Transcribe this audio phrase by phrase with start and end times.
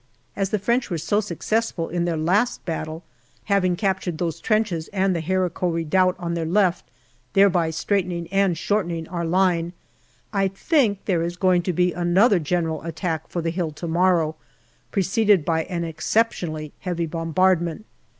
[0.35, 3.03] As the French were so successful in their last battle,
[3.43, 6.89] having captured those trenches and the Haricot Redoubt on their left,
[7.33, 9.73] thereby straightening and shortening our line,
[10.33, 14.35] I think there is going to be another general attack for the hill to morrow,
[14.91, 17.85] preceded by an exceptionally heavy bombardment.